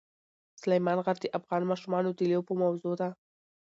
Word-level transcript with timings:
سلیمان 0.61 0.97
غر 1.05 1.17
د 1.21 1.25
افغان 1.37 1.61
ماشومانو 1.71 2.09
د 2.17 2.19
لوبو 2.31 2.53
موضوع 2.63 2.93
ده. 3.01 3.09